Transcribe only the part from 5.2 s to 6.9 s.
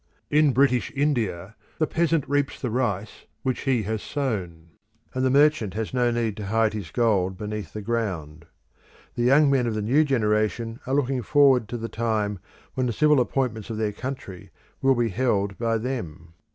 the merchant has no need to hide his